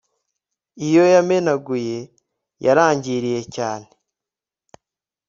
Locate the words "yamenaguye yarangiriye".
1.13-3.41